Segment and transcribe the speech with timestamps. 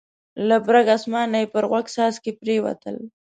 [0.47, 2.95] له برګ اسمانه یې پر غوږ څاڅکي پرېوتل.